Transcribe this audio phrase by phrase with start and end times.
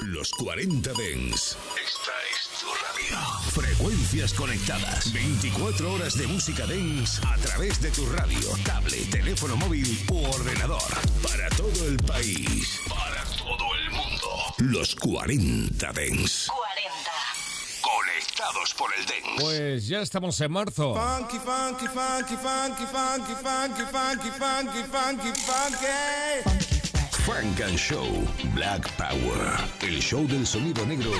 [0.00, 1.56] Los 40 Dens.
[1.74, 3.18] Esta es tu radio.
[3.50, 5.12] Frecuencias conectadas.
[5.12, 10.82] 24 horas de música Dens a través de tu radio, tablet, teléfono móvil u ordenador.
[11.20, 12.80] Para todo el país.
[12.88, 14.28] Para todo el mundo.
[14.58, 16.46] Los 40 Dens.
[16.46, 17.10] 40.
[17.82, 19.40] Conectados por el Dens.
[19.40, 20.94] Pues ya estamos en marzo.
[20.94, 26.57] Funky, funky, funky, funky, funky, funky, funky, funky, funky, funky.
[27.28, 28.06] Funk and Show
[28.54, 29.54] Black Power.
[29.82, 31.12] El show del sonido negro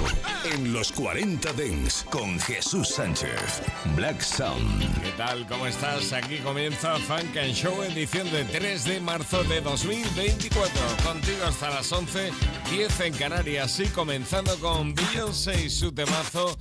[0.51, 3.61] en los 40 Dens con Jesús Sánchez.
[3.95, 5.03] Black Sound.
[5.03, 5.47] ¿Qué tal?
[5.47, 6.15] ¿Cómo estás?
[6.15, 10.71] Aquí comienza Funk and Show edición de 3 de marzo de 2024.
[11.05, 12.31] Contigo hasta las 11,
[12.71, 16.57] 10 en Canarias y comenzando con Beyoncé y su temazo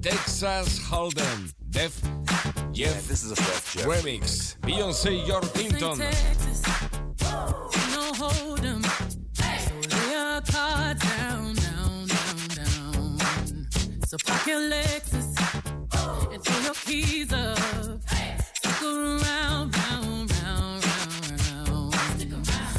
[0.00, 1.50] Texas Hold'em.
[1.58, 1.92] Def
[2.72, 4.56] Jeff This is a Def Jeff Remix.
[4.60, 5.98] Beyoncé y George Clinton.
[10.50, 13.18] Cards down, down, down, down.
[14.06, 15.36] So park your Lexus
[16.32, 17.58] and throw your keys up.
[18.54, 21.94] Stick around, round, round, round, round.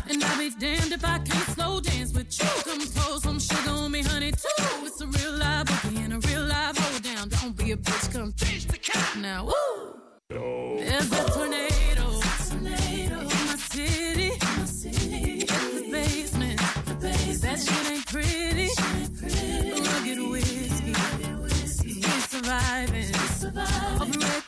[0.09, 2.49] And I'll be damned if I can't slow dance with you.
[2.63, 4.47] Come throw some sugar on me, honey, too.
[4.83, 7.29] It's a real live boogie and a real live hold down.
[7.29, 9.45] Don't be a bitch, come change the count now.
[9.45, 9.99] Woo!
[10.29, 11.72] There's a tornado,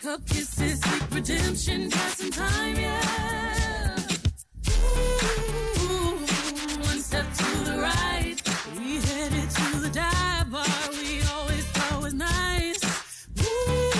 [0.05, 3.95] cup kisses, sweet redemption, passing time, yeah.
[5.81, 6.17] Ooh,
[6.89, 8.35] one step to the right,
[8.77, 10.67] we headed to the dive bar.
[10.91, 12.83] We always thought was nice.
[13.41, 13.93] Ooh,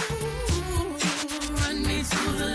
[1.62, 2.55] run me to the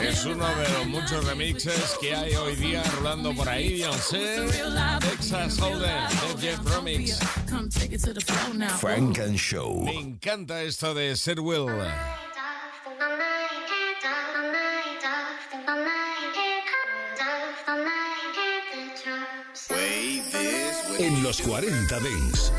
[0.00, 3.70] Es uno de los muchos remixes que hay hoy día rolando por ahí.
[3.70, 4.46] Beyoncé,
[5.00, 7.18] Texas Hold'em, Jeff Remix.
[7.48, 8.76] Come take it to the floor now.
[8.76, 9.82] Funk and Show.
[9.84, 11.70] Me encanta esto de Ser Will.
[20.98, 22.52] En los 40 Dens.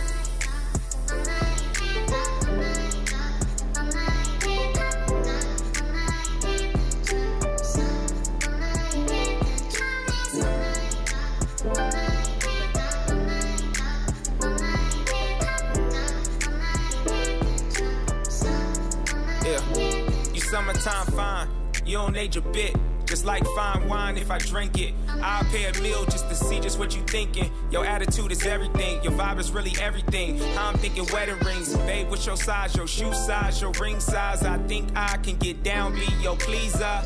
[20.81, 21.47] Summertime fine.
[21.85, 22.75] You don't age a bit.
[23.05, 24.95] Just like fine wine if I drink it.
[25.21, 27.51] I'll pay a meal just to see just what you thinking.
[27.69, 29.03] Your attitude is everything.
[29.03, 30.41] Your vibe is really everything.
[30.57, 31.75] I'm thinking wedding rings.
[31.77, 32.75] Babe, what's your size?
[32.75, 34.43] Your shoe size, your ring size.
[34.43, 37.03] I think I can get down, be your pleaser.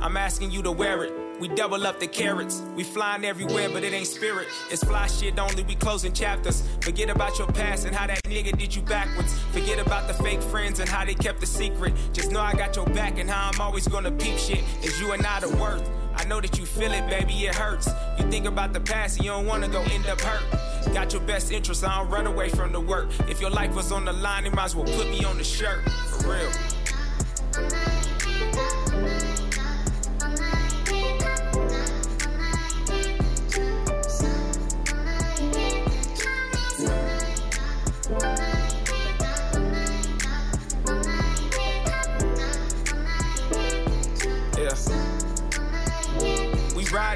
[0.00, 1.21] I'm asking you to wear it.
[1.40, 2.62] We double up the carrots.
[2.76, 4.48] We flying everywhere, but it ain't spirit.
[4.70, 5.62] It's fly shit only.
[5.64, 6.62] We closing chapters.
[6.80, 9.38] Forget about your past and how that nigga did you backwards.
[9.50, 11.94] Forget about the fake friends and how they kept the secret.
[12.12, 14.62] Just know I got your back and how I'm always gonna peep shit.
[14.82, 15.88] Is you and I the worth?
[16.14, 17.88] I know that you feel it, baby, it hurts.
[18.18, 20.94] You think about the past and you don't wanna go end up hurt.
[20.94, 23.08] Got your best interest, I don't run away from the work.
[23.28, 25.44] If your life was on the line, you might as well put me on the
[25.44, 25.88] shirt.
[25.90, 26.81] For real.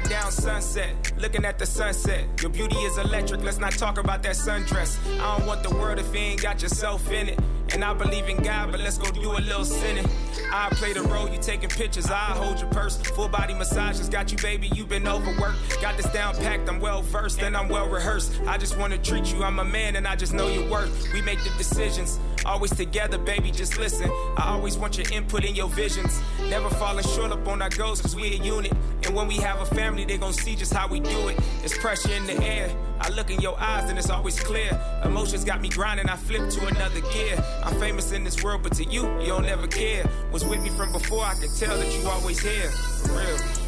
[0.03, 2.25] Down sunset, looking at the sunset.
[2.41, 4.97] Your beauty is electric, let's not talk about that sundress.
[5.19, 7.39] I don't want the world if you ain't got yourself in it.
[7.73, 10.07] And I believe in God, but let's go do a little sinning.
[10.51, 12.95] I play the role, you taking pictures, I hold your purse.
[13.01, 15.81] Full body massages, got you, baby, you been overworked.
[15.81, 18.39] Got this down packed, I'm well versed, and I'm well rehearsed.
[18.47, 21.11] I just wanna treat you, I'm a man, and I just know your worth.
[21.11, 24.09] We make the decisions, always together, baby, just listen.
[24.37, 26.21] I always want your input in your visions.
[26.49, 28.73] Never falling short up on our goals, cause we a unit.
[29.03, 31.39] And when we have a family, they gon' see just how we do it.
[31.63, 32.75] It's pressure in the air.
[32.99, 34.79] I look in your eyes and it's always clear.
[35.03, 37.37] Emotions got me grinding, I flip to another gear.
[37.63, 40.09] I'm famous in this world, but to you, you don't ever care.
[40.31, 42.69] Was with me from before, I can tell that you always here.
[42.69, 43.66] For real.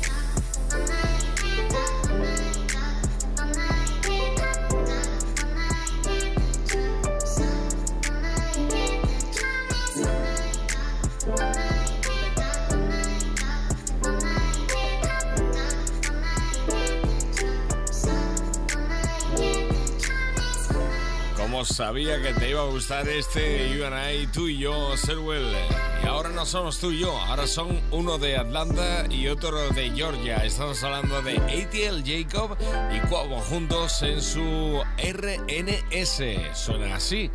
[21.70, 25.56] Sabía que te iba a gustar este You and I, tú y yo, Selwell.
[26.04, 29.92] Y ahora no somos tú y yo, ahora son uno de Atlanta y otro de
[29.92, 30.38] Georgia.
[30.38, 32.58] Estamos hablando de ATL Jacob
[32.92, 36.58] y Cuavo juntos en su RNS.
[36.58, 37.30] Suena así.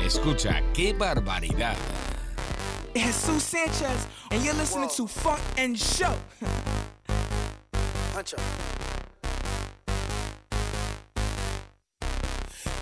[0.00, 1.76] Escucha, qué barbaridad.
[2.94, 6.14] Jesús Sánchez, and you're listening to Funk and Show.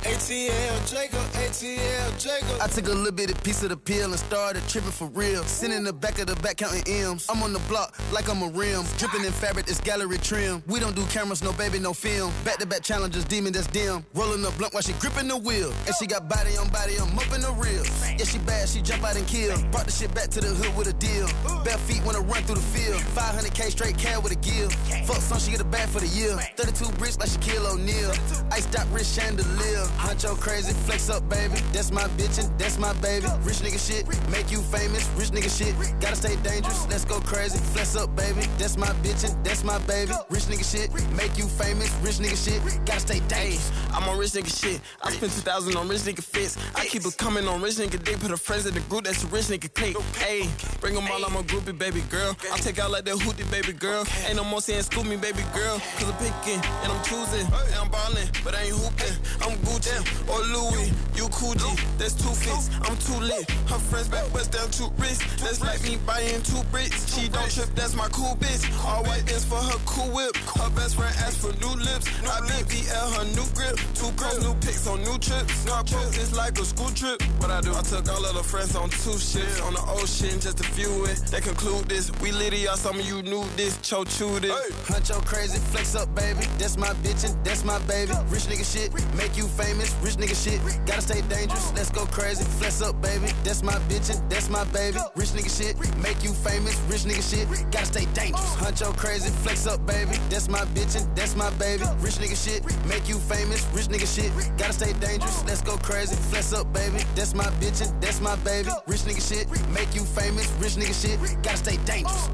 [0.02, 2.61] ATL Jacob, ATL Jacob.
[2.61, 5.43] I took a little bit of piece of the pill and started tripping for real.
[5.44, 7.26] Sitting in the back of the back counting M's.
[7.29, 8.85] I'm on the block like I'm a rim.
[8.97, 10.62] Dripping in fabric, it's gallery trim.
[10.69, 12.32] We don't do cameras, no baby, no film.
[12.44, 14.05] Back to back challenges, demon that's dim.
[14.14, 15.70] Rolling the blunt while she gripping the wheel.
[15.87, 17.85] And she got body on body, I'm up in the real.
[18.17, 19.61] Yeah, she bad, she jump out and kill.
[19.70, 21.29] Brought the shit back to the hood with a deal.
[21.62, 23.00] Bare feet wanna run through the field.
[23.12, 24.70] 500k straight cat with a gill.
[25.05, 26.38] Fuck some, she get a bag for the year.
[26.56, 28.12] 32 bricks like Shaquille O'Neal.
[28.50, 29.90] Iced out wrist chandelier.
[29.99, 31.55] Huncho crazy, flex up, baby.
[31.73, 33.27] That's my bitch and that's my baby.
[33.43, 35.09] Rich nigga shit, make you famous.
[35.17, 36.87] Rich nigga shit, gotta stay dangerous.
[36.89, 38.47] Let's go crazy, flex up, baby.
[38.59, 40.13] That's my bitch and that's my baby.
[40.31, 41.91] Rich nigga shit, make you famous.
[42.03, 43.71] Rich nigga shit, gotta stay dangerous.
[43.93, 44.81] I'm on rich nigga shit.
[45.03, 46.57] I spent 2,000 on rich nigga fits.
[46.75, 48.21] I keep it coming on rich nigga dick.
[48.21, 49.97] Put a friends in the group that's a rich nigga cake.
[50.17, 50.49] Hey,
[50.81, 52.37] bring them all, I'm a groupie, baby girl.
[52.53, 54.05] I take out like that hootie, baby girl.
[54.27, 55.79] Ain't no more saying scoop me, baby girl.
[55.99, 57.47] Cause I'm picking and I'm choosing.
[57.47, 59.17] And I'm ballin', but I ain't hooping.
[59.43, 59.80] I'm Gucci
[60.29, 60.93] or oh Louis.
[61.17, 61.65] You cool G,
[61.99, 62.71] that's two fits.
[62.82, 63.49] I'm too lit.
[63.69, 65.25] Her friends back west down two wrists.
[65.41, 67.15] That's like me buying two bricks.
[67.15, 68.62] She don't trip, that's my cool bitch.
[68.85, 70.37] All white is for her cool whip.
[70.37, 72.09] Her best friend asked for new lips.
[72.25, 73.77] I been BL her new grip.
[73.94, 75.65] Two girls, new pics on new trips.
[75.65, 77.23] Car trips, it's like a school trip.
[77.41, 79.61] What I do, I took all of the friends on two ships.
[79.61, 81.19] On the ocean, just to view it.
[81.31, 82.11] They conclude this.
[82.21, 83.78] We litty, y'all, some of you knew this.
[83.83, 84.52] Cho chewed it.
[84.52, 84.71] Hey.
[84.93, 86.45] Huncho crazy, flex up, baby.
[86.59, 88.12] That's my bitch and that's my baby.
[88.28, 89.70] Rich nigga shit, make you famous.
[89.71, 91.73] Rich nigga shit, gotta stay dangerous.
[91.75, 93.31] Let's go crazy, flex up, baby.
[93.45, 94.99] That's my bitch and that's my baby.
[95.15, 96.77] Rich nigga shit, make you famous.
[96.89, 98.57] Rich nigga shit, gotta stay dangerous.
[98.57, 100.17] Huncho crazy, flex up, baby.
[100.29, 101.85] That's my bitch and that's my baby.
[102.00, 103.65] Rich nigga shit, make you famous.
[103.73, 105.45] Rich nigga shit, gotta stay dangerous.
[105.45, 106.99] Let's go crazy, flex up, baby.
[107.15, 108.71] That's my bitch and that's my baby.
[108.89, 110.50] Rich nigga shit, make you famous.
[110.59, 112.29] Rich nigga shit, gotta stay dangerous.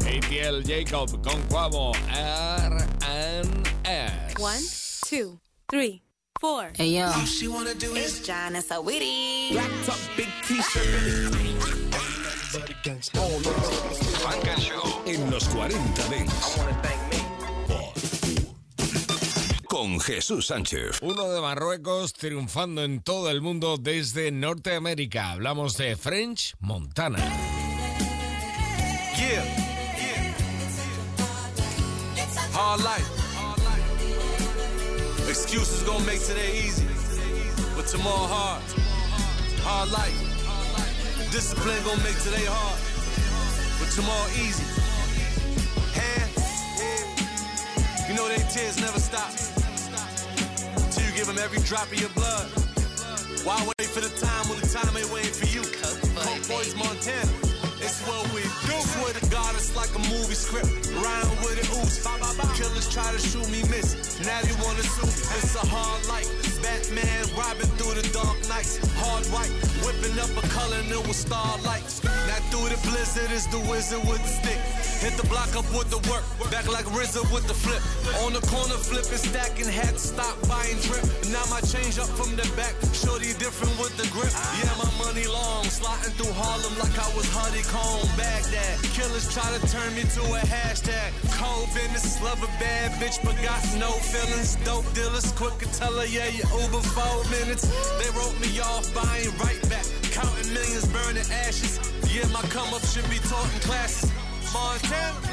[0.00, 3.46] ATL Jacob con Quavo R&S.
[4.38, 4.62] One,
[5.04, 5.38] two,
[5.70, 6.02] three,
[6.42, 6.72] four.
[6.74, 11.32] Hey yo, All she wanna do is John and black top, big t-shirt.
[14.22, 16.58] Funk and Show en los 40 Dents.
[19.68, 20.98] Con Jesús Sánchez.
[21.00, 25.30] Uno de Marruecos triunfando en todo el mundo desde Norteamérica.
[25.30, 27.18] Hablamos de French Montana.
[29.16, 29.44] Yeah,
[29.96, 30.34] yeah.
[32.52, 33.11] Hard life.
[35.52, 36.86] Excuses gonna make today easy,
[37.76, 38.62] but tomorrow hard.
[39.60, 40.16] Hard life.
[41.30, 42.80] Discipline gonna make today hard,
[43.76, 44.64] but tomorrow easy.
[45.92, 46.32] Hand
[48.08, 49.28] You know they tears never stop.
[50.90, 52.48] Till you give them every drop of your blood.
[53.44, 55.60] Why wait for the time when the time ain't waiting for you?
[55.60, 57.41] Coke Boys, Montana.
[57.82, 58.78] It's what we do.
[58.94, 60.70] Swear to God, it's like a movie script.
[60.94, 62.06] Ryan with it ooze.
[62.54, 64.20] Killers try to shoot me, miss.
[64.24, 65.12] Now you wanna sue me.
[65.36, 66.51] It's a hard life.
[66.62, 68.78] Batman robbing through the dark nights.
[69.02, 69.50] Hard white,
[69.82, 71.84] whipping up a color and it was starlight.
[72.30, 74.60] Now through the blizzard is the wizard with the stick.
[75.02, 76.22] Hit the block up with the work.
[76.50, 77.82] Back like RZA with the flip.
[78.22, 80.14] On the corner, flipping, stacking hats.
[80.14, 81.02] Stop buying drip.
[81.34, 82.78] Now my change up from the back.
[82.94, 84.30] Shorty different with the grip.
[84.62, 85.66] Yeah, my money long.
[85.66, 88.06] Sliding through Harlem like I was honeycomb.
[88.14, 88.78] Baghdad.
[88.94, 91.10] Killers try to turn me to a hashtag.
[91.34, 94.54] Cold business, love a bad bitch, but got no feelings.
[94.62, 97.64] Dope dealers, quick to tell her, yeah, you Uber four minutes.
[97.98, 99.86] They wrote me off, but I ain't right back.
[100.12, 101.80] Counting millions, burning ashes.
[102.12, 104.10] Yeah, my come up should be taught in classes.
[104.52, 105.32] Montana.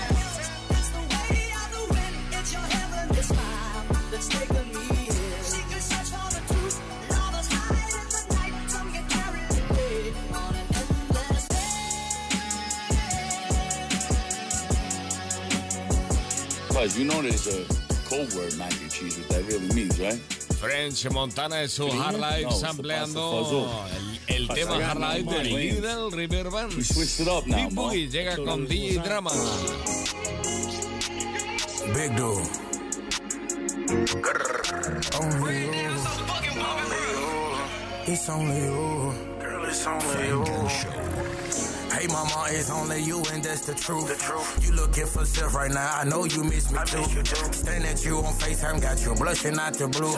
[4.11, 5.13] Let's take a meal.
[5.43, 6.75] Secret search for the truth.
[7.09, 8.69] Lovers hide in the night.
[8.69, 11.47] Some get carried away on an endless
[16.73, 17.65] Buzz, you know there's a
[18.09, 20.38] code word mac and cheese, what that really means, right?
[20.59, 23.85] French Montana es su Hard Life no, sampleando
[24.27, 25.71] el, el tema Hard Life de mal, güey.
[25.71, 26.73] Little River Band.
[26.75, 27.75] We switched it up now, Big.
[27.75, 29.31] Boogie llega con DJ Drama.
[31.93, 32.43] Big dude.
[35.21, 35.89] Only you.
[38.07, 39.13] It's only you.
[39.39, 41.28] Girl, it's only you.
[41.99, 44.07] Hey mama, it's only you and that's the truth.
[44.07, 44.65] The truth.
[44.65, 45.97] You looking for self right now.
[45.97, 47.03] I know you miss me too.
[47.51, 50.15] Staring at you on FaceTime, got you blushing out the blue.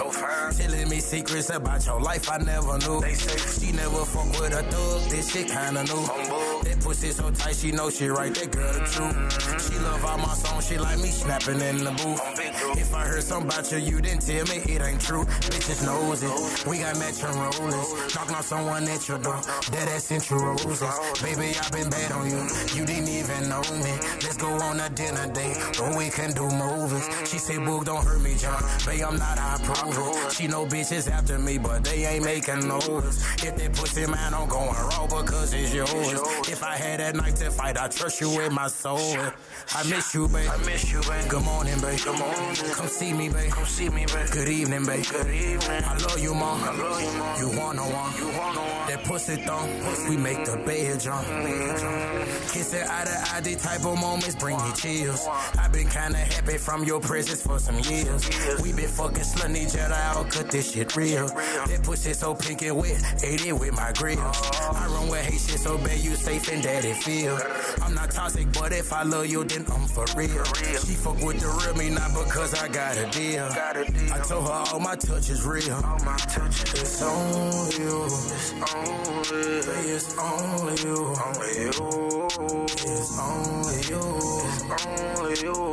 [0.59, 3.01] Telling me secrets about your life I never knew.
[3.01, 5.09] They say she never fuck with a thug.
[5.09, 6.05] This shit kinda new.
[6.65, 8.31] That pussy so tight, she know she right.
[8.35, 9.73] That girl the truth.
[9.73, 12.21] She love all my songs, she like me snapping in the booth.
[12.53, 15.25] If I heard something about you, you didn't tell me it ain't true.
[15.49, 16.67] Bitches knows it.
[16.67, 18.15] We got matching rollers.
[18.15, 19.39] Knocking off someone at your door.
[19.71, 20.81] That ass sent you roses.
[21.21, 22.47] Baby, I've been bad on you.
[22.75, 23.93] You didn't even know me.
[24.23, 25.57] Let's go on a dinner date.
[25.81, 27.07] Or we can do movies.
[27.29, 28.61] She said, Boog, don't hurt me, John.
[28.85, 30.33] Babe, I'm not, I approve.
[30.33, 33.23] She know bitches after me, but they ain't making noise.
[33.43, 35.89] If that pussy man, I'm going raw because it's yours.
[36.49, 39.15] If I had that knife to fight, I trust you with my soul.
[39.75, 40.49] I miss you, babe.
[40.51, 41.29] I miss you, babe.
[41.29, 41.99] Good morning, babe.
[42.03, 42.55] Good morning.
[42.73, 43.51] Come see me, babe.
[43.51, 44.29] Come see me, babe.
[44.31, 45.05] Good evening, babe.
[45.09, 45.83] Good evening.
[45.83, 46.63] I love you, mom.
[46.63, 47.39] I love you, mom.
[47.39, 48.13] You wanna one.
[48.17, 48.87] You wanna one.
[48.87, 49.69] That pussy thumb.
[50.09, 51.25] We make the bed jump.
[52.51, 55.27] Kissing eye to eye, these type of moments bring me chills.
[55.57, 58.29] I've been kinda happy from your presence for some years.
[58.61, 61.27] We been fucking slutting each other out, cut this shit real.
[61.27, 64.19] That pussy so pink and wet, ate it with my grill.
[64.19, 67.39] I run with hate shit so bad, you safe and daddy feel.
[67.81, 70.43] I'm not toxic, but if I love you, I'm for real.
[70.45, 73.49] She fuck with the real me, not because I got a deal.
[73.51, 75.73] I told her all my touch is real.
[75.73, 78.05] All my touch is on you.
[78.05, 81.15] It's only, it's only you.
[81.25, 81.71] Only you.
[82.87, 84.03] It's only you.
[84.47, 85.70] It's only you.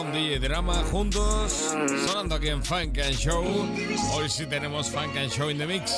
[0.00, 1.74] Con DJ Drama juntos,
[2.06, 3.44] sonando aquí en Funk and Show.
[4.14, 5.92] Hoy sí tenemos Funk and Show in the Mix.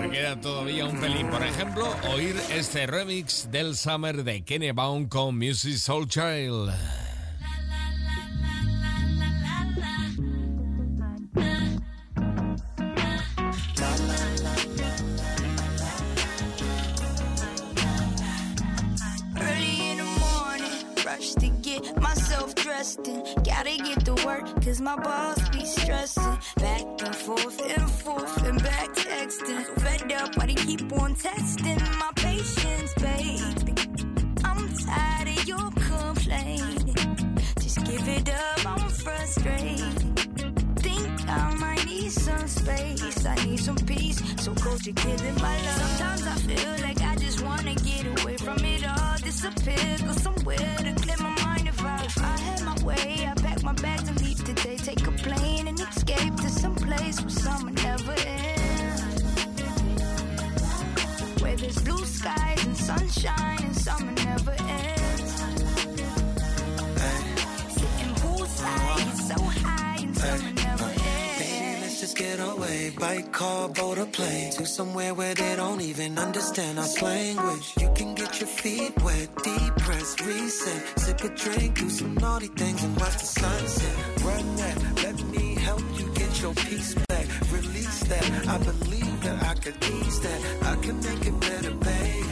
[0.00, 5.08] Me queda todavía un pelín, por ejemplo, oír este remix del Summer de Kenny Baum
[5.08, 6.95] con Music Soul Child.
[88.08, 90.40] That, I believe that I could ease that.
[90.62, 92.26] I can make it better, babe.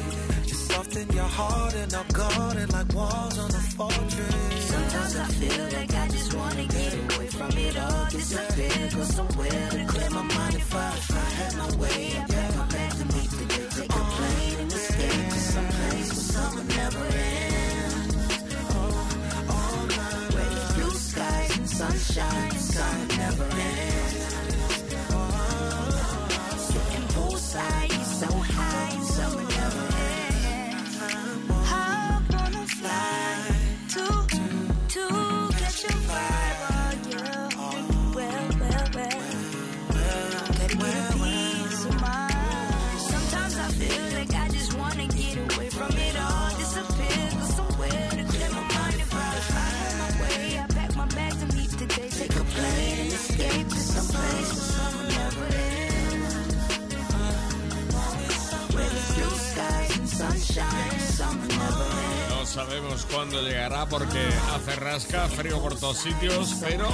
[0.47, 4.64] Just soften your heart and I'll guard it like walls on a fortress.
[4.73, 8.07] Sometimes I feel like I just wanna get away from it all.
[8.11, 10.54] Disappear, go somewhere to clear my mind.
[10.54, 13.69] If I, if I had my way, I'd pack my bags and meet the day.
[13.78, 18.14] Take a plane and escape to some place where summer never ends.
[19.54, 23.93] All night, blue skies and sunshine, summer never ends.
[62.75, 64.19] Sabemos cuándo llegará porque
[64.52, 66.88] hace rasca, frío por todos sitios, pero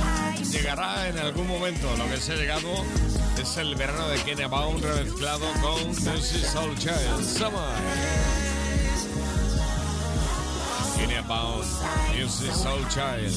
[0.52, 1.96] llegará en algún momento.
[1.96, 2.68] Lo que se ha llegado
[3.40, 7.60] es el verano de Kenya Baum remezclado con Music Soul Child Summer.
[10.98, 11.64] Kenya Baum,
[12.14, 13.32] Music Soul Child.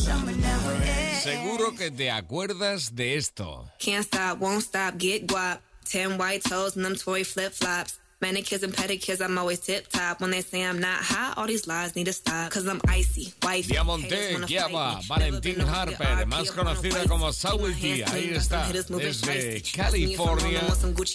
[1.24, 3.70] Seguro que te acuerdas de esto.
[3.80, 5.62] Can't stop, won't stop, get guap.
[5.90, 8.03] Ten white toes and them toy flip flops.
[8.24, 10.22] Manicures and pedicures, I'm always tip top.
[10.22, 12.52] When they say I'm not hot, all these lies need to stop.
[12.52, 13.74] Cause I'm icy, wifey.
[13.74, 20.62] Diamonte, Guiaba, Valentín Harper, más conocida como Sawiti, ahí está, desde California.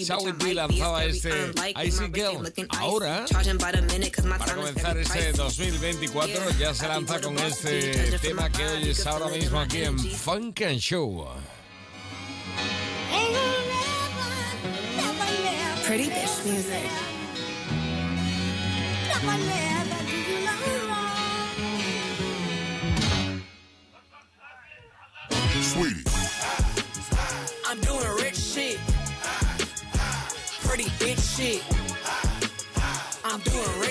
[0.05, 1.31] Sawiti lanzaba este
[1.83, 2.53] Icy Girl.
[2.79, 3.25] Ahora,
[3.59, 3.83] para
[4.55, 9.99] comenzar este 2024, ya se lanza con este tema que oyes ahora mismo aquí en
[9.99, 11.27] Funk and Show.
[15.99, 16.91] Pretty bitch music.
[25.61, 26.05] Sweetie.
[27.67, 28.79] I'm doing rich shit.
[30.63, 31.65] Pretty bitch shit.
[33.25, 33.88] I'm doing rich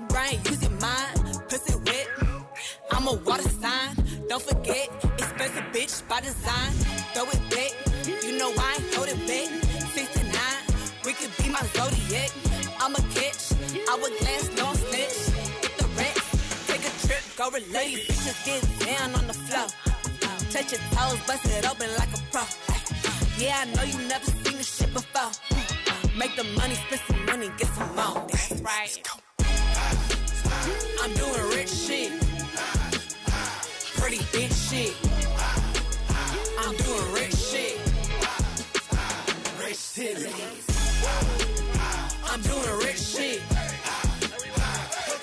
[0.00, 1.14] Brain, use your mind.
[1.48, 2.06] Pussy wet.
[2.18, 2.46] Mm,
[2.92, 3.96] I'm a water sign.
[4.28, 6.72] Don't forget, expensive bitch by design.
[7.14, 7.72] Throw it back.
[8.24, 9.48] You know I ain't hold it back.
[9.92, 10.40] 69.
[11.04, 12.30] We could be my zodiac.
[12.80, 13.52] I'm a catch.
[13.90, 15.18] Hourglass, no snitch.
[15.62, 16.68] Get the rest.
[16.68, 18.08] Take a trip, go relate.
[18.08, 19.66] Bitches get down on the floor.
[20.50, 22.42] Touch your toes, bust it open like a pro.
[23.38, 25.30] Yeah, I know you never seen this shit before.
[26.16, 28.26] Make the money, spend some money, get some more.
[28.30, 29.23] That's right.
[31.02, 32.12] I'm doing rich shit.
[33.98, 34.94] Pretty bitch shit.
[36.58, 37.78] I'm doing rich shit.
[39.60, 40.16] Rich shit.
[42.30, 43.42] I'm doing rich shit.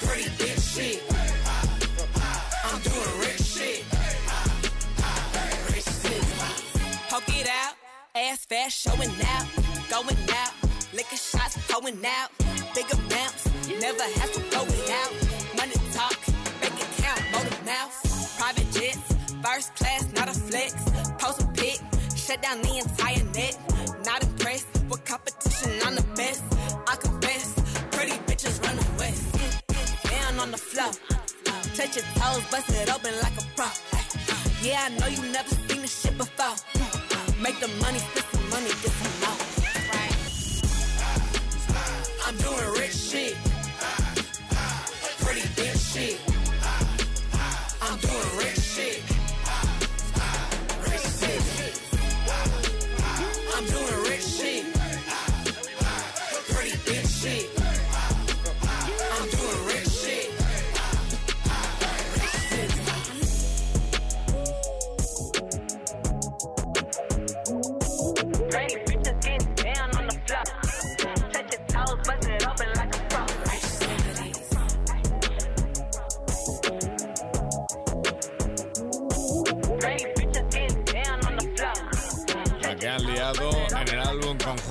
[0.06, 1.04] Pretty bitch shit.
[2.64, 3.84] I'm doing rich shit.
[5.74, 6.24] Rich shit.
[7.10, 7.74] Poke it out,
[8.16, 9.48] ass fast showing out,
[9.90, 10.54] going out,
[10.94, 12.30] licking shots, going out,
[12.76, 13.50] big amounts,
[13.80, 15.21] never have to go without.
[19.44, 20.74] First class, not a flex,
[21.18, 21.80] post a pic,
[22.16, 23.58] shut down the entire net.
[24.06, 26.44] Not impressed with competition, I'm the best.
[26.88, 27.54] I confess,
[27.92, 29.24] pretty bitches run the west.
[30.10, 30.92] Down on the floor,
[31.76, 33.68] touch your toes, bust it open like a pro.
[34.62, 36.56] Yeah, I know you never seen this shit before.
[37.42, 39.40] Make the money, spend some money, get some more.
[42.28, 43.36] I'm doing rich shit.
[45.20, 46.20] Pretty bitch shit.
[47.82, 49.11] I'm doing rich shit.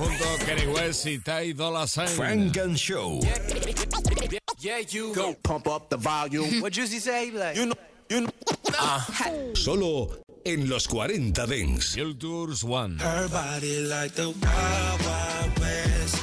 [0.01, 2.07] Álbum conjunto Kenny West y Ty Dolla Sign.
[2.07, 3.19] Frank and Show.
[4.59, 6.61] Yeah, you go pump up the volume.
[6.61, 7.31] What Juicy say?
[7.31, 7.75] Like, you know,
[8.09, 8.29] you know.
[8.79, 9.01] Uh.
[9.55, 10.09] Solo
[10.45, 11.95] en los 40 Dents.
[11.95, 12.97] Hill Tours One.
[12.99, 16.20] Her body like the wild, wild west.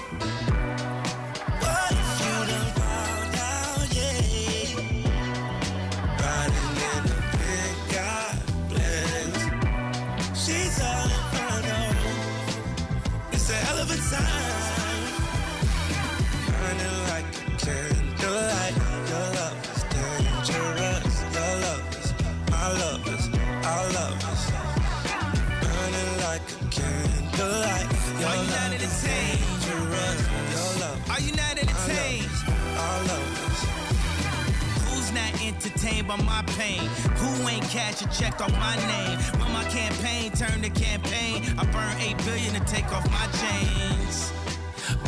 [35.48, 36.84] Entertained by my pain?
[37.20, 39.18] Who ain't cash a check off my name?
[39.40, 44.32] When my campaign turned to campaign, I burned eight billion to take off my chains.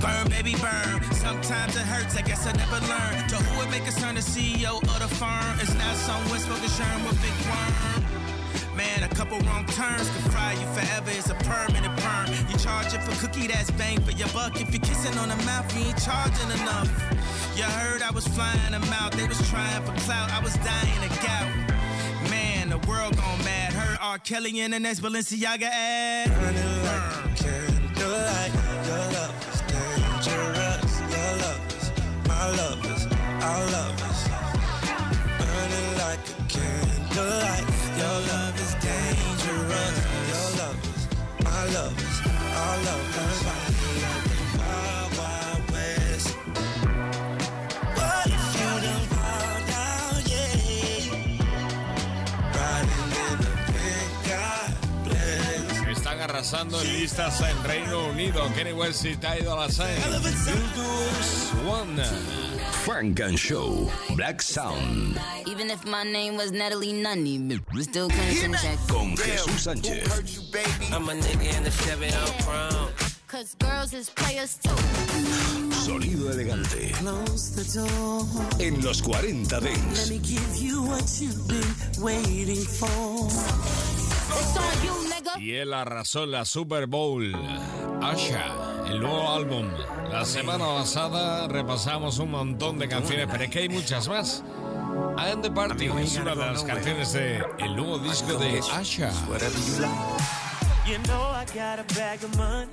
[0.01, 1.03] Burn, baby, burn.
[1.13, 3.29] Sometimes it hurts, I guess I never learned.
[3.31, 5.55] To who would make us turn the CEO of the firm?
[5.61, 8.10] It's now someone smoking sherm with big worm.
[8.81, 11.11] Man, a couple wrong turns can fry you forever.
[11.11, 12.29] It's a permanent perm.
[12.49, 14.59] You charge it for cookie, that's bang for your buck.
[14.59, 16.89] If you're kissing on the mouth, you ain't charging enough.
[17.57, 19.13] You heard I was flying them out.
[19.13, 20.33] They was trying for clout.
[20.33, 21.51] I was dying of gout.
[22.31, 23.75] Man, the world gone mad.
[23.75, 24.19] Heard R.
[24.19, 26.31] Kelly in the next Balenciaga ad.
[26.41, 28.53] burning like a candlelight.
[28.89, 30.93] Your love is dangerous.
[31.15, 31.87] Your love is
[32.27, 33.03] my love is
[33.49, 34.21] our love is
[35.39, 37.80] burning like a candlelight.
[38.01, 39.97] Your love is dangerous.
[40.33, 41.03] Your love is
[41.45, 42.17] my love is
[42.57, 46.29] our love is like the wild, wild west.
[47.99, 50.65] What if you done found out, yeah?
[52.57, 54.71] Riding in a big God
[55.05, 55.99] bless.
[55.99, 58.41] Están arrasando en listas en Reino Unido.
[58.55, 59.11] Kenny West y.
[59.11, 62.60] Hill Tours One.
[62.85, 63.91] Frank and Show.
[64.17, 65.21] Black Sound.
[65.47, 67.39] Even if my name was Natalie Nunny,
[67.75, 68.87] we still couldn't send checks.
[68.87, 70.93] Con Jesús Sánchez.
[70.93, 72.89] I'm a nigga in the Chevy on chrome.
[73.29, 74.71] Cause girls is players too.
[75.85, 76.91] Sonido elegante.
[76.95, 78.27] Close the door.
[78.61, 80.11] En los 40 Let Dents.
[80.11, 83.27] me give you what you've been waiting for.
[84.33, 85.41] It's on you, nigga.
[85.45, 87.35] Y él arrasó en la Super Bowl.
[88.03, 89.67] Asha, el nuevo álbum.
[90.11, 94.43] La semana pasada repasamos un montón de canciones, pero es que hay muchas más.
[95.17, 99.11] I Am the Party es una de las canciones de el nuevo disco de Asha.
[100.87, 102.69] You know I got a bag of money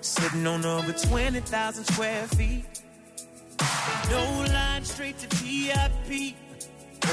[0.00, 2.64] sitting on over 20,000 square feet.
[4.10, 6.34] No line straight to VIP.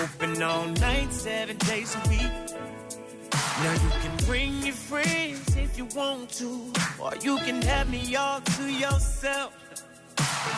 [0.01, 2.31] Open all night, seven days a week.
[3.61, 8.15] Now you can bring your friends if you want to, or you can have me
[8.15, 9.53] all to yourself.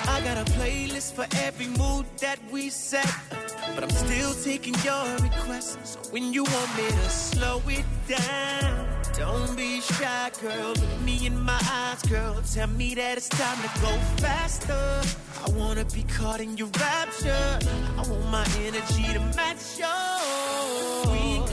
[0.07, 3.13] I got a playlist for every mood that we set,
[3.73, 5.77] but I'm still taking your requests.
[5.91, 10.69] So when you want me to slow it down, don't be shy, girl.
[10.69, 12.41] Look me in my eyes, girl.
[12.53, 13.91] Tell me that it's time to go
[14.23, 15.01] faster.
[15.45, 17.59] I wanna be caught in your rapture.
[17.97, 21.44] I want my energy to match yours.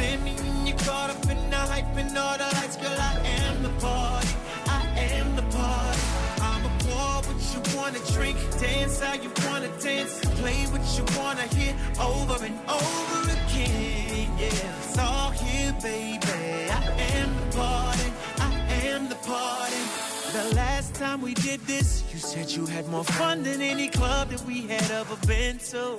[0.00, 3.68] When you're caught up in the hype and all the lights, girl, I am the
[3.80, 4.34] party.
[4.66, 4.82] I
[5.12, 6.02] am the party.
[6.40, 11.46] I'ma pour what you wanna drink, dance how you wanna dance, play what you wanna
[11.54, 14.28] hear over and over again.
[14.38, 16.70] Yeah, it's all here, baby.
[16.70, 16.82] I
[17.16, 18.12] am the party.
[18.38, 18.50] I
[18.88, 20.09] am the party.
[20.32, 24.28] The last time we did this, you said you had more fun than any club
[24.28, 25.98] that we had ever been to.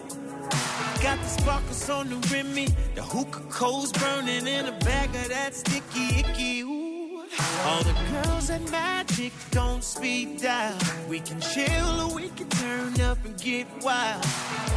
[1.03, 5.53] Got the sparkles on the rimmy, the hookah coals burning in a bag of that
[5.53, 6.61] sticky icky.
[6.61, 7.23] Ooh.
[7.65, 10.77] All the girls at Magic don't speed dial.
[11.09, 14.25] We can chill or we can turn up and get wild.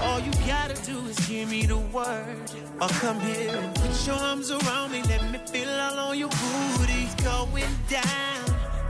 [0.00, 2.50] All you gotta do is give me the word.
[2.80, 5.02] Or come here and put your arms around me.
[5.04, 8.44] Let me feel all on your booty going down.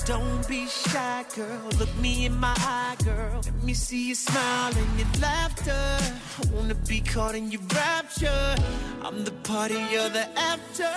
[0.06, 1.70] Don't be shy, girl.
[1.78, 3.40] Look me in my eye, girl.
[3.42, 5.72] Let me see you smile and your laughter.
[5.72, 8.54] I wanna be caught in your rapture.
[9.02, 10.92] I'm the party, you're the after.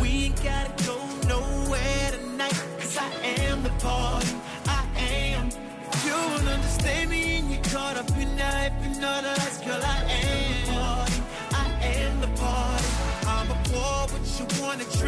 [0.00, 3.10] We ain't gotta go nowhere tonight, cause I
[3.42, 4.32] am the party.
[4.68, 5.50] I am.
[6.04, 9.58] You don't understand me and you're caught up in the hype and all the lights,
[9.58, 10.07] girl, I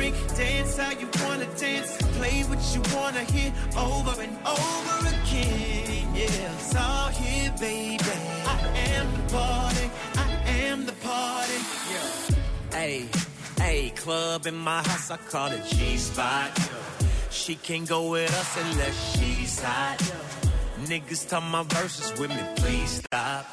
[0.01, 6.09] drink, dance how you wanna dance, play what you wanna hear over and over again.
[6.15, 8.17] Yeah, it's all here, baby.
[8.55, 8.57] I
[8.95, 9.87] am the party.
[10.25, 10.29] I
[10.69, 11.59] am the party.
[11.91, 12.79] Yeah.
[12.79, 13.09] Hey,
[13.59, 16.51] hey, club in my house, I call it G spot.
[17.31, 19.99] She can't go with us unless she's hot.
[20.91, 23.47] Niggas tell my verses with me, please stop.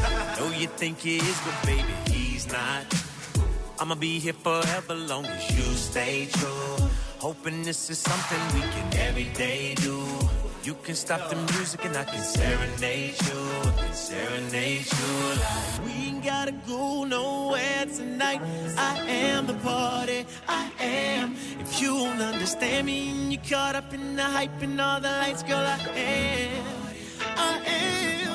[0.38, 3.09] Know you think he is, but baby, he's not.
[3.80, 6.88] I'ma be here forever, long as you stay true.
[7.18, 10.04] Hoping this is something we can every day do.
[10.64, 15.10] You can stop the music and I can serenade you, I can serenade you.
[15.44, 18.42] Like we ain't gotta go nowhere tonight.
[18.76, 21.34] I am the party, I am.
[21.60, 25.08] If you don't understand me and you're caught up in the hype and all the
[25.08, 26.64] lights, girl, I am.
[27.36, 28.30] I am.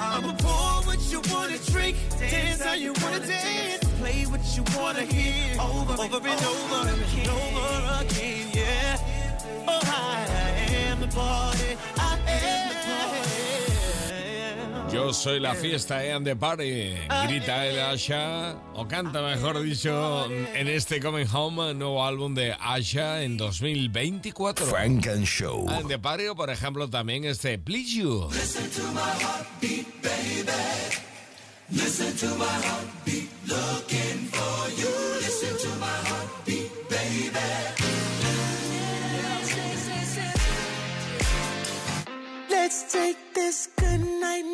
[0.00, 3.79] I'ma pour what you wanna drink, dance how you wanna dance,
[4.10, 8.98] play what you wanna hear, over, over and over and over again, yeah.
[9.68, 10.26] Oh, I
[10.88, 12.74] am the party, I am the
[14.88, 14.94] party.
[14.94, 16.96] Yo soy la fiesta, I am the party.
[17.26, 23.22] Grita el Asha, o canta mejor dicho, en este Coming Home, nuevo álbum de Asha
[23.22, 24.66] en 2024.
[24.66, 25.68] Frank and Show.
[25.68, 28.28] And the Party, o por ejemplo también este Please You.
[28.32, 31.09] Listen to my heartbeat, baby.
[31.72, 34.92] Listen to my heartbeat, looking for you.
[35.22, 37.30] Listen to my heartbeat, baby.
[42.50, 44.44] Let's take this good night,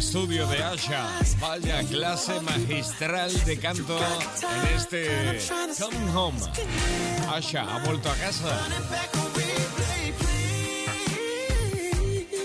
[0.00, 1.06] estudio de Asha.
[1.38, 5.38] Vaya clase magistral de canto en este
[5.78, 6.40] Come Home.
[7.28, 8.60] Asha ha vuelto a casa.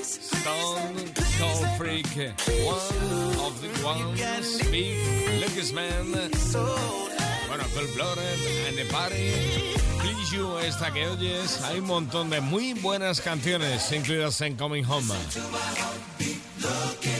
[0.04, 4.98] Stone Soul Freak, one of the ones, big,
[5.40, 6.12] luckiest man.
[7.48, 9.32] Bueno, Cold Blooded and the Party.
[10.02, 11.62] Please You, esta que oyes.
[11.64, 15.16] Hay un montón de muy buenas canciones incluidas en Coming Home.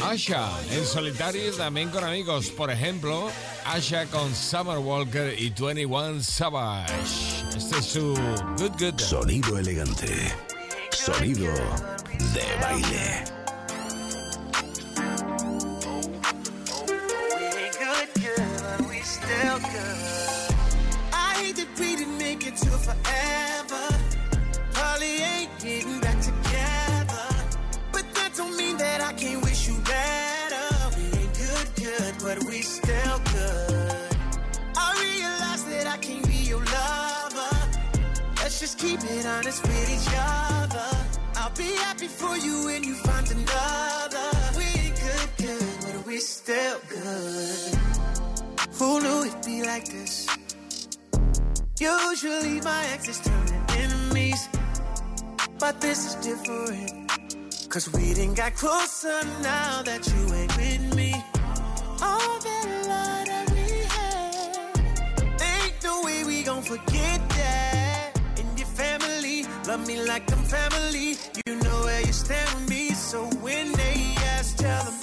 [0.06, 2.50] Asha en solitario también con amigos.
[2.50, 3.30] Por ejemplo,
[3.66, 6.94] Asha con Summer Walker y 21 Savage.
[7.58, 8.14] Este es su
[8.58, 9.00] Good Good.
[9.00, 10.32] Sonido elegante.
[10.92, 11.54] Sonido
[12.34, 13.35] de baile.
[38.78, 40.90] Keep it honest with each other.
[41.36, 44.30] I'll be happy for you when you find another.
[44.58, 47.80] We ain't good, good, but we still good.
[48.78, 50.28] Who knew it'd be like this?
[51.80, 54.50] Usually my exes turn to enemies,
[55.58, 57.10] but this is different.
[57.70, 61.14] Cause we didn't got closer now that you ain't with me.
[62.02, 67.75] All that love that we had, ain't no way we gon' forget that.
[69.68, 71.18] And your family, love me like I'm family.
[71.46, 72.90] You know where you stand with me.
[72.92, 74.94] So when they ask, tell them,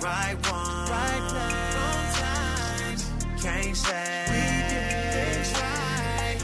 [0.00, 2.98] right one, right time, wrong time.
[3.38, 4.42] Can't say we
[4.74, 6.38] didn't try.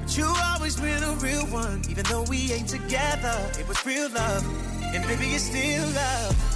[0.00, 3.50] But you always been a real one, even though we ain't together.
[3.58, 4.44] It was real love,
[4.82, 6.51] and baby, it's still love.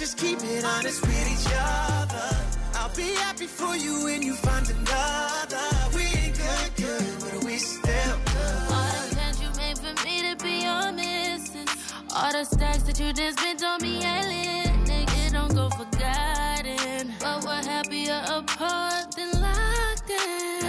[0.00, 2.36] Just keep it honest with each other.
[2.74, 5.60] I'll be happy for you when you find another.
[5.94, 8.72] We ain't good, good, but we still good.
[8.72, 11.68] All the plans you made for me to be your missus.
[12.16, 14.72] All the stacks that you just spent on me lit.
[14.88, 17.12] Nigga, don't go forgotten.
[17.20, 20.59] But we're happier apart than locked in.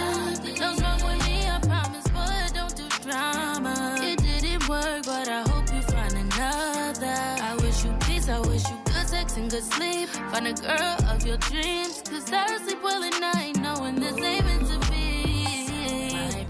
[9.52, 10.08] Good sleep.
[10.08, 12.02] Find a girl of your dreams.
[12.08, 16.46] Cause I sleep well at night, knowing this ain't meant to be.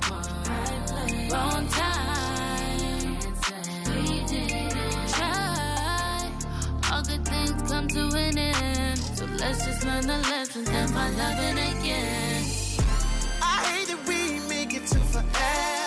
[1.32, 3.18] Wrong time.
[3.88, 6.30] We didn't try.
[6.92, 8.98] All good things come to an end.
[8.98, 12.44] So let's just learn the lessons and find loving again.
[13.42, 15.81] I hate that we make it to forever.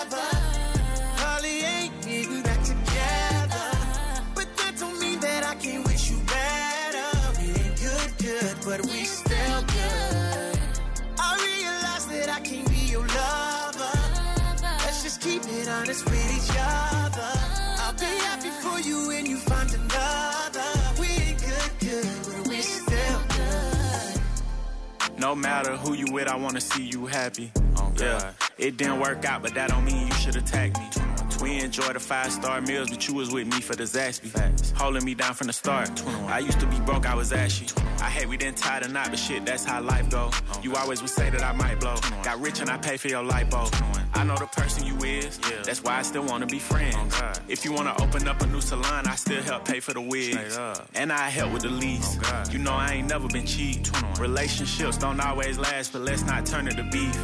[15.76, 17.32] Honest with each other.
[17.84, 20.70] I'll be happy for you when you find another.
[21.00, 25.20] We ain't good, good, but we still good.
[25.20, 27.52] No matter who you with, I wanna see you happy.
[27.98, 30.88] yeah, it didn't work out, but that don't mean you should attack me.
[31.42, 34.32] We enjoy the five star meals, but you was with me for the Zaxby.
[34.78, 35.90] Holding me down from the start.
[36.28, 37.68] I used to be broke, I was ashy.
[38.02, 40.32] I hate we didn't tie the knot, but shit, that's how life go.
[40.64, 41.96] You always would say that I might blow.
[42.24, 43.64] Got rich and I pay for your lipo.
[44.16, 45.62] I know the person you is, Yeah.
[45.64, 47.14] that's why I still wanna be friends.
[47.48, 50.58] If you wanna open up a new salon, I still help pay for the wigs.
[50.96, 52.18] And I help with the lease.
[52.52, 53.86] You know I ain't never been cheap.
[54.20, 57.16] Relationships don't always last, but let's not turn it to beef.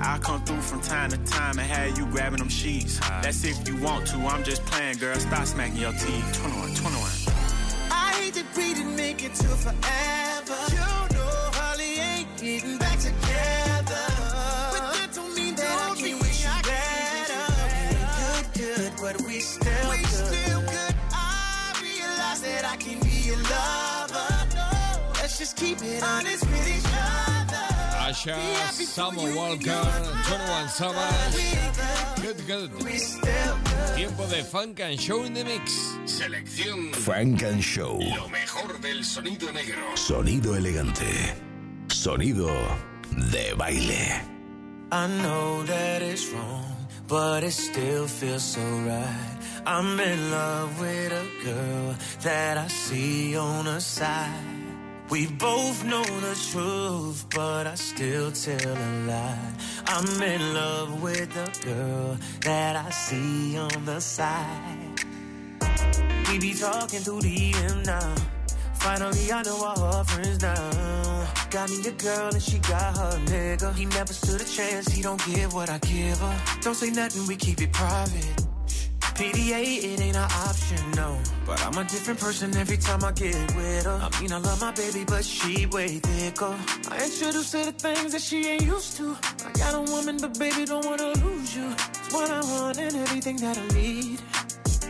[0.00, 2.98] I'll come through from time to time and have you grabbing them sheets.
[3.22, 5.18] That's if you want to, I'm just playing, girl.
[5.18, 6.40] Stop smacking your teeth.
[6.42, 7.10] 21, 21.
[7.90, 10.58] I hate that we didn't make it to forever.
[10.70, 10.76] You
[11.16, 13.31] know, Holly ain't getting back together.
[28.12, 28.36] Asha,
[28.70, 29.82] Samuel Walker,
[30.26, 31.56] 21 Savage,
[32.20, 32.70] Good Good.
[33.96, 35.72] Tiempo de Funk and Show in the Mix.
[36.04, 37.98] Selección Funk and Show.
[37.98, 39.96] Lo mejor del sonido negro.
[39.96, 41.34] Sonido elegante.
[41.88, 42.50] Sonido
[43.30, 44.20] de baile.
[44.92, 46.76] I know that it's wrong,
[47.08, 49.31] but it still feels so right.
[49.64, 54.52] I'm in love with a girl that I see on the side.
[55.08, 59.52] We both know the truth, but I still tell a lie.
[59.86, 65.04] I'm in love with the girl that I see on the side.
[66.28, 68.14] We be talking through DM now.
[68.80, 71.28] Finally, I know all her friends now.
[71.50, 73.72] Got me a girl and she got her nigga.
[73.76, 76.42] He never stood a chance, he don't give what I give her.
[76.62, 78.51] Don't say nothing, we keep it private.
[79.14, 81.18] PDA, it ain't an option, no.
[81.46, 84.08] But I'm a different person every time I get with her.
[84.10, 86.56] I mean, I love my baby, but she way thicker.
[86.90, 89.16] I introduced her to things that she ain't used to.
[89.46, 91.68] I got a woman, but baby, don't wanna lose you.
[91.70, 94.20] It's what I want and everything that I need.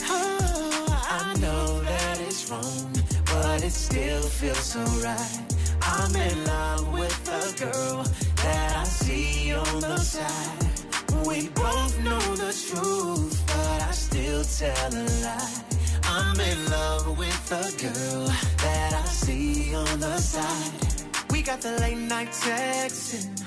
[0.04, 2.92] Oh, I know that it's wrong,
[3.26, 5.52] but it still feels so right.
[5.82, 8.04] I'm in love with a girl
[8.37, 10.71] that I see on the side.
[11.27, 15.62] We both know the truth, but I still tell a lie.
[16.04, 18.27] I'm in love with a girl
[18.58, 21.31] that I see on the side.
[21.31, 23.40] We got the late night texting.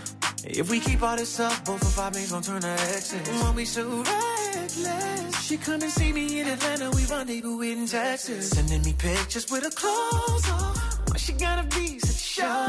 [0.45, 3.27] If we keep all this up, both of our names gon' turn to exes.
[3.43, 6.91] When we so reckless, she come and see me in Atlanta.
[6.91, 8.51] We rendezvous in Texas.
[8.51, 11.09] Sending me pictures with her clothes off.
[11.09, 12.65] Why she gotta be such a show?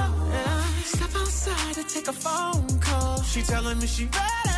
[0.84, 3.22] Step outside to take a phone call.
[3.22, 4.55] She telling me she ready.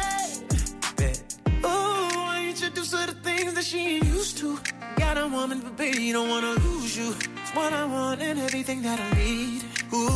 [1.65, 4.59] Ooh, I introduce her to things that she ain't used to.
[4.97, 7.15] Got a woman, but baby, don't wanna lose you.
[7.43, 9.63] It's what I want and everything that I need.
[9.93, 10.07] Ooh,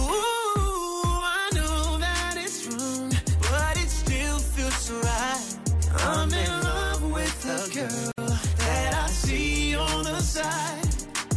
[1.40, 3.10] I know that it's wrong,
[3.50, 5.58] but it still feels so right.
[6.10, 8.12] I'm in love with a girl
[8.58, 10.88] that I see on the side.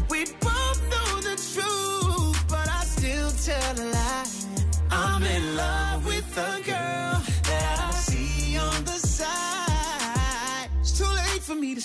[0.10, 4.26] We both know the truth, but I still tell a lie.
[4.92, 6.75] I'm in love with a girl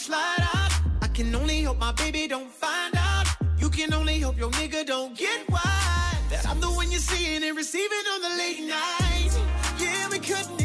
[0.00, 0.72] slide out.
[1.02, 3.26] I can only hope my baby don't find out.
[3.58, 6.24] You can only hope your nigga don't get wise.
[6.30, 9.32] That I'm the one you're seeing and receiving on the late night.
[9.78, 10.59] Yeah, we cutting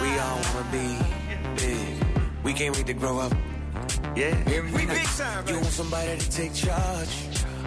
[0.00, 0.88] We all wanna be
[1.56, 2.04] big.
[2.44, 3.32] We can't wait to grow up.
[4.16, 4.36] Yeah.
[4.76, 7.14] We big time, You want somebody to take charge.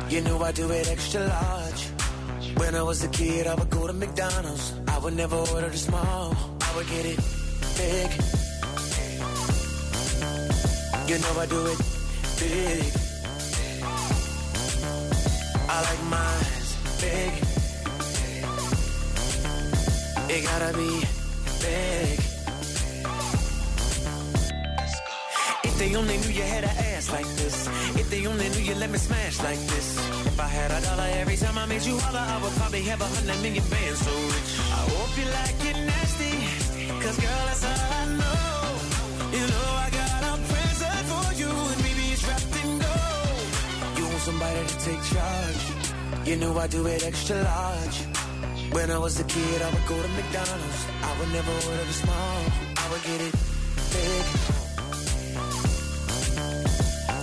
[0.09, 1.81] You know I do it extra large.
[2.57, 4.73] When I was a kid, I would go to McDonald's.
[4.87, 6.35] I would never order the small.
[6.61, 7.19] I would get it
[7.77, 8.09] big.
[11.09, 11.79] You know I do it
[12.39, 12.93] big.
[15.67, 16.55] I like mine
[17.01, 17.31] big.
[20.29, 21.14] It gotta be
[21.61, 22.19] big.
[25.63, 27.67] If they only knew you had an ass like this.
[27.99, 29.97] If they only knew you let me smash like this.
[30.25, 33.01] If I had a dollar every time I made you holler, I would probably have
[33.01, 34.51] a hundred million bands so rich.
[34.79, 36.35] I hope you like it nasty.
[37.03, 39.37] Cause girl, that's all I know.
[39.37, 43.97] You know I got a present for you, and maybe it's wrapped in gold.
[43.97, 45.63] You want somebody to take charge.
[46.27, 48.14] You know I do it extra large.
[48.75, 50.85] When I was a kid, I would go to McDonald's.
[51.01, 52.43] I would never order the small.
[52.75, 53.33] I would get it
[53.95, 54.25] big.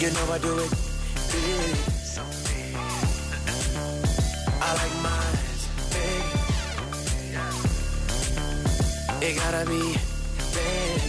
[0.01, 0.71] You know I do it
[1.31, 1.77] big.
[4.63, 5.37] I like mine
[5.93, 6.25] big.
[9.29, 9.83] It gotta be
[10.57, 11.01] big.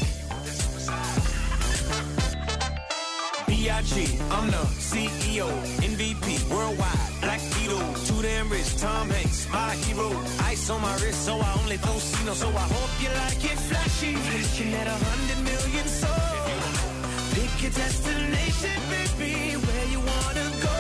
[3.48, 4.20] B.I.G.
[4.30, 5.48] I'm the CEO,
[5.80, 10.10] MVP, worldwide, Black Beetle, too damn rich, Tom Hanks, my hero.
[10.52, 13.60] Ice on my wrist, so I only throw Cino, so I hope you like it
[13.70, 14.14] flashy.
[14.16, 16.78] Fishing at a hundred million souls.
[17.36, 20.78] Pick your destination, baby, where you wanna go.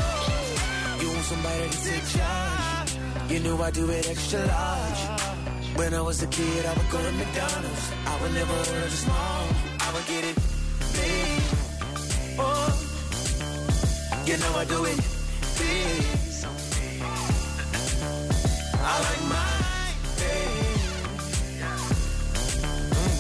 [1.02, 2.92] You want somebody to take charge.
[3.32, 5.02] You know I do it extra large.
[5.80, 7.86] When I was a kid, I would go to McDonald's.
[8.06, 9.44] I would never order small.
[9.80, 10.38] I would get it
[10.98, 11.42] big.
[12.38, 12.70] Oh,
[14.26, 15.23] you know I do it
[18.86, 19.24] I like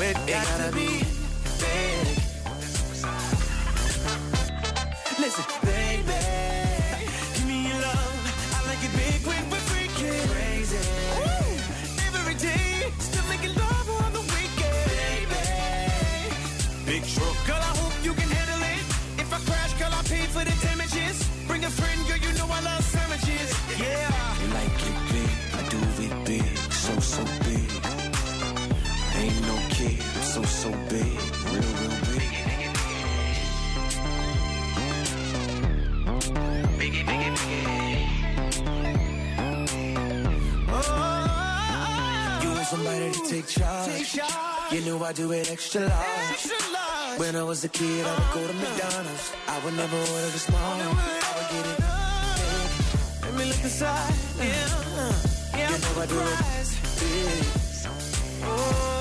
[0.05, 1.03] It gotta be
[1.59, 2.05] big.
[5.19, 6.19] Listen, baby,
[7.33, 8.15] give me your love.
[8.53, 10.77] I like it big we're freaking crazy.
[12.05, 15.43] Every day, still making love on the weekend, baby.
[16.85, 18.83] Big truck, girl, I hope you can handle it.
[19.21, 21.27] If I crash, girl, I pay for the damages.
[21.47, 22.32] Bring a friend, girl, you
[44.85, 47.17] Know I do it extra large.
[47.17, 49.31] When I was a kid, I would go to McDonald's.
[49.47, 50.59] I would never order the small.
[50.59, 50.87] I
[51.37, 51.77] would get it
[52.37, 53.23] big.
[53.23, 54.13] Let me look inside.
[54.37, 54.45] Yeah.
[55.55, 55.71] Yeah.
[55.71, 56.39] You know I do it
[56.99, 57.45] big.
[57.85, 58.92] I oh.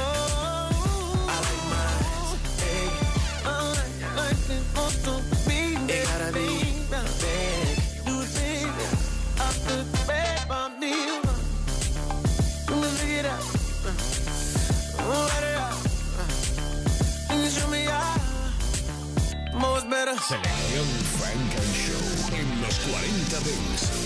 [20.80, 24.01] Frank and Show en los 40 Dents.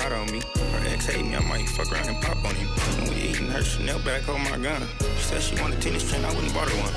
[0.00, 0.40] Knot on me.
[0.72, 2.68] Her ex hate me, I might fuck around and pop on him.
[2.98, 4.82] When we eating her Chanel back on oh my gun.
[5.16, 6.94] She said she want a tennis chain, I wouldn't bought her one.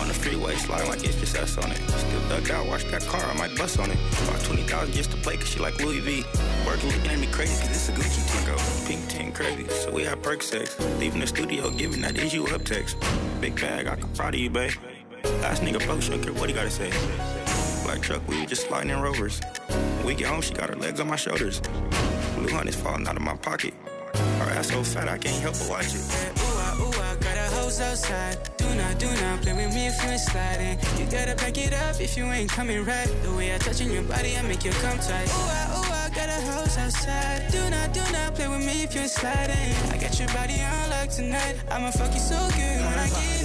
[0.00, 1.78] On the freeway, sliding like it's just us on it.
[1.88, 3.98] Still duck out, watch that car, I might bust on it.
[4.28, 6.24] About 20,000 just to play, cause she like Louis V.
[6.66, 8.56] Work looking at me crazy, cause it's a Gucci tango.
[8.86, 10.78] Pink tank crazy, so we have perk sex.
[10.98, 12.96] Leaving the studio, giving that is you up text.
[13.40, 14.72] Big bag, I can proud of you, babe.
[15.40, 16.90] Last nigga she don't care what he gotta say.
[17.84, 19.40] Black truck, we just sliding in rovers.
[19.68, 21.62] When we get home, she got her legs on my shoulders.
[22.44, 23.72] Blue honey's falling out of my pocket.
[24.12, 26.04] Her ass so fat, I can't help but watch it.
[26.04, 28.36] Ooh, I, ooh, I got a house outside.
[28.58, 30.78] Do not, do not play with me if you ain't sliding.
[30.98, 33.08] You gotta back it up if you ain't coming right.
[33.22, 35.28] The way I touch on your body, I make you come tight.
[35.28, 37.50] Ooh, I, ooh, I got a house outside.
[37.50, 39.72] Do not, do not play with me if you ain't sliding.
[39.90, 41.56] I got your body on lock tonight.
[41.70, 43.43] I'ma fuck you so good when I get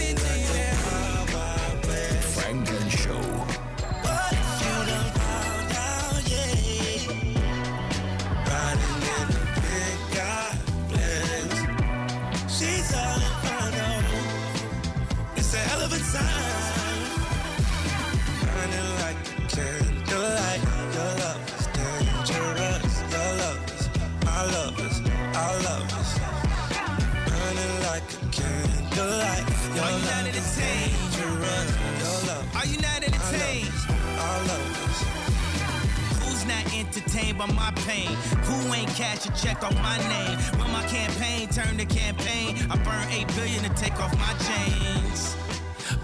[39.19, 40.37] cash a check off my name?
[40.59, 45.35] When my campaign turned to campaign, I burned eight billion to take off my chains.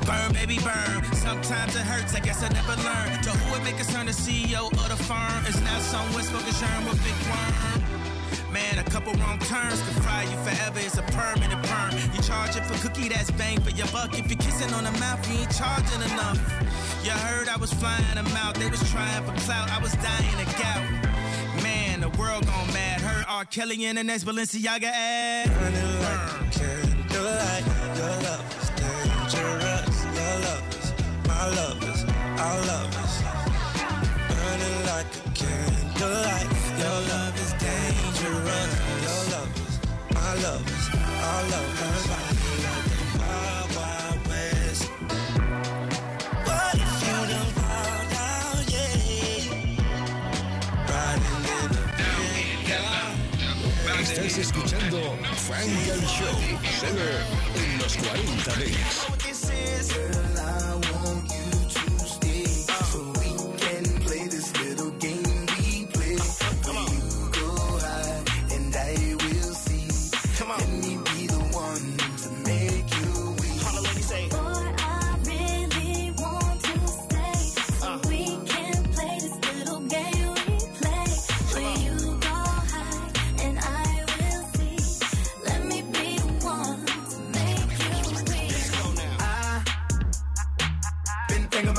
[0.05, 1.03] Burn, baby, burn.
[1.13, 3.23] Sometimes it hurts, I guess I never learned.
[3.23, 6.53] To who would make us turn the CEO of the firm is now somewhere smoking
[6.53, 8.51] sherm with big worm.
[8.51, 10.79] Man, a couple wrong turns could fry you forever.
[10.79, 11.93] It's a permanent perm.
[12.13, 14.17] You charge it for cookie, that's bang for your buck.
[14.17, 16.39] If you're kissing on the mouth, you ain't charging enough.
[17.03, 18.55] You heard I was flying them out.
[18.55, 19.69] They was trying for clout.
[19.69, 21.63] I was dying of gout.
[21.63, 22.94] Man, the world gone mad.
[23.35, 23.43] R.
[23.43, 25.49] Kelly in the next Balenciaga ad.
[25.59, 27.65] burning like a candlelight.
[27.97, 29.97] Your love is dangerous.
[30.15, 30.87] Your love is
[31.27, 32.01] my love is
[32.39, 33.13] our love is
[34.31, 36.49] burning like a candlelight.
[36.79, 38.71] Your love is dangerous.
[39.03, 39.73] Your love is
[40.13, 42.24] my love is our love is
[54.15, 54.97] Estás escuchando
[55.45, 56.39] Frank and Show,
[56.79, 57.01] solo
[57.53, 59.05] en los 40 Dents.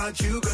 [0.07, 0.46] About you,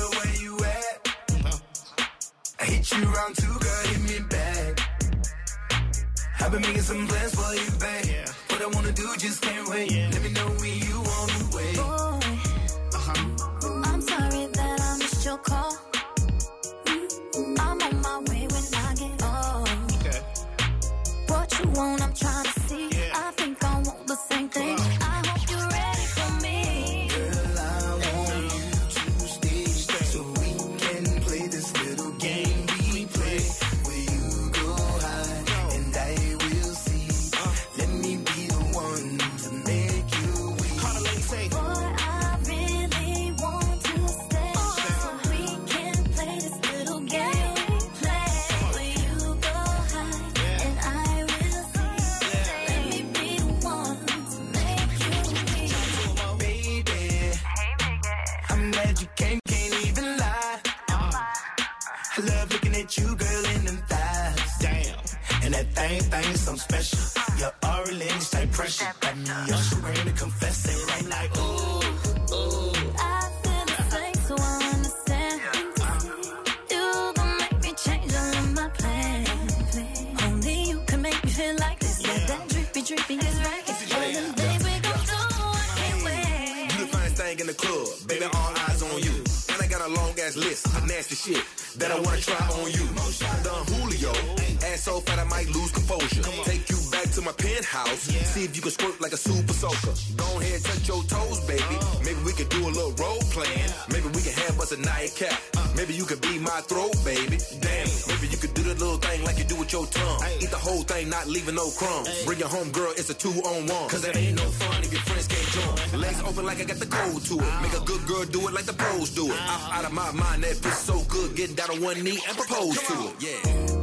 [97.25, 98.11] my penthouse.
[98.11, 98.23] Yeah.
[98.25, 99.95] See if you can squirt like a super soaker.
[100.17, 101.63] Go ahead, touch your toes, baby.
[101.81, 102.01] Oh.
[102.05, 103.69] Maybe we could do a little role playing.
[103.69, 103.93] Yeah.
[103.93, 105.39] Maybe we could have us a nightcap.
[105.57, 105.67] Uh.
[105.77, 107.39] Maybe you could be my throat, baby.
[107.61, 107.89] Damn.
[108.09, 110.21] Maybe you could do the little thing like you do with your tongue.
[110.23, 110.39] Ay.
[110.43, 112.09] Eat the whole thing, not leaving no crumbs.
[112.09, 112.23] Ay.
[112.27, 112.93] Bring it home, girl.
[112.97, 113.89] It's a two on one.
[113.89, 116.01] Cause it ain't no fun if your friends can't join.
[116.01, 117.53] Legs open like I got the cold to it.
[117.63, 119.39] Make a good girl do it like the pros do it.
[119.39, 120.43] I'm out of my mind.
[120.45, 121.37] That bitch so good.
[121.37, 123.07] Getting down on one knee and propose to on.
[123.07, 123.15] it.
[123.21, 123.82] Yeah.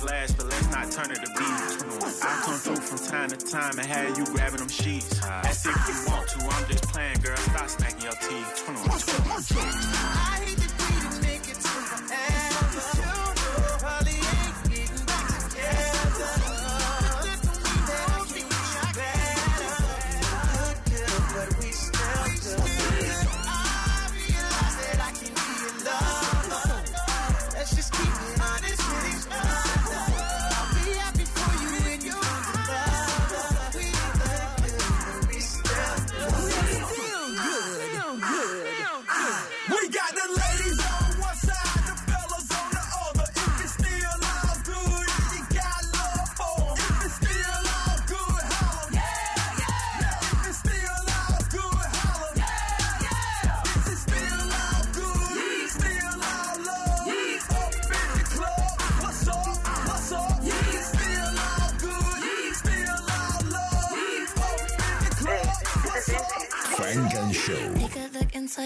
[0.00, 2.24] Last, but let's not turn it to beef.
[2.24, 5.20] I come through from time to time and have you grabbing them sheets.
[5.20, 6.38] That's if you want to.
[6.40, 7.11] I'm just playing,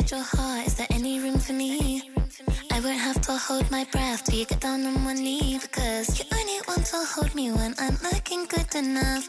[0.05, 0.67] your heart.
[0.67, 2.03] Is there any room for me?
[2.71, 6.19] I won't have to hold my breath till you get down on one knee because
[6.19, 9.29] you only want to hold me when I'm looking good enough.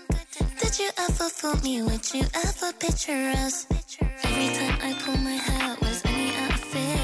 [0.59, 1.81] Did you ever fool me?
[1.83, 3.65] Would you ever picture us?
[4.23, 6.99] Every time I pull my hair, was only out of fear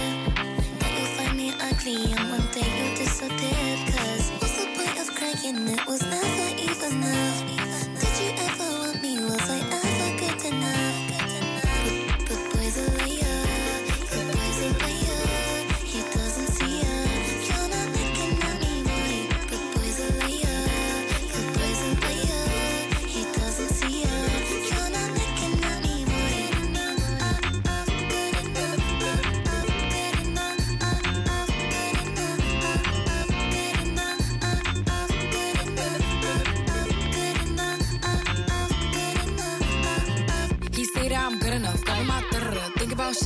[0.79, 3.69] that you'll find me ugly and one day you'll disappear.
[3.95, 5.67] Cause what's the point of crying?
[5.69, 7.37] It was never even enough.
[8.01, 9.13] Did you ever want me?
[9.23, 10.92] Was I ever good enough?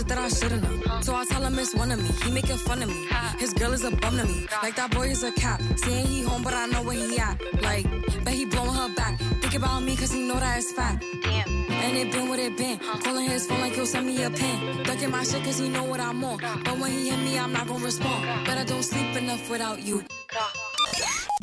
[0.07, 1.03] Shit that I should've known.
[1.03, 2.09] So I tell him it's one of me.
[2.23, 3.07] He making fun of me.
[3.39, 4.47] His girl is a bum to me.
[4.63, 5.61] Like that boy is a cap.
[5.75, 7.41] Saying he home, but I know where he at.
[7.61, 7.85] Like,
[8.23, 9.19] but he blowing her back.
[9.41, 11.03] Think about me, cause he know that it's fat.
[11.23, 11.47] Damn.
[11.69, 12.79] And it been what it been.
[13.03, 14.83] Calling his phone like he'll send me a pin.
[14.83, 16.37] Ducking my shit cause he know what I'm on.
[16.63, 18.25] But when he hit me, I'm not gonna respond.
[18.45, 20.03] But I don't sleep enough without you.